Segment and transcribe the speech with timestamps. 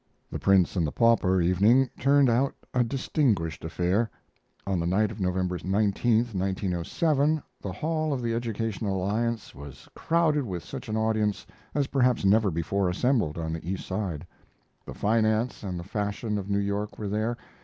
[0.31, 4.09] "The Prince and the Pauper" evening turned out a distinguished affair.
[4.65, 10.43] On the night of November 19, 1907, the hall of the Educational Alliance was crowded
[10.47, 11.45] with such an audience
[11.75, 14.25] as perhaps never before assembled on the East Side;
[14.87, 17.37] the finance and the fashion of New York were there.